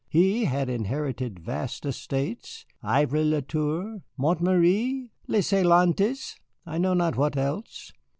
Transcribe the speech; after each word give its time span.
He 0.09 0.45
had 0.45 0.67
inherited 0.67 1.37
vast 1.37 1.85
estates, 1.85 2.65
Ivry 2.81 3.23
le 3.23 3.43
Tour, 3.43 4.01
Montméry, 4.17 5.11
Les 5.27 5.45
Saillantes, 5.45 6.39
I 6.65 6.79
know 6.79 6.95
not 6.95 7.15
what 7.17 7.37
else. 7.37 7.93